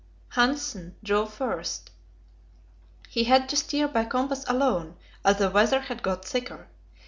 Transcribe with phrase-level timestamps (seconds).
[0.33, 1.91] Hanssen drove first;
[3.07, 6.67] he had to steer by compass alone, as the weather had got thicker.